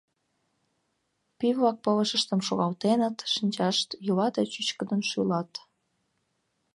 [1.37, 5.51] Пий-влак пылышыштым шогалтеныт, шинчашт йӱла да чӱчкыдын шӱлат.